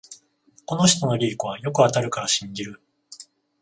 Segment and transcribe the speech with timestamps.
[0.65, 2.81] この人のリークはよく当たるから信じる